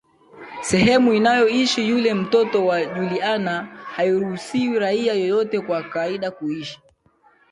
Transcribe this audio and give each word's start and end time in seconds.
Sehemu 0.61 1.11
anayoishi 1.11 1.89
yule 1.89 2.13
mtoto 2.13 2.65
wa 2.65 2.85
Juliana 2.85 3.65
hairuhusiwi 3.95 4.79
raia 4.79 5.13
yeyote 5.13 5.57
wa 5.57 5.83
kawaida 5.83 6.31
kuishi 6.31 6.81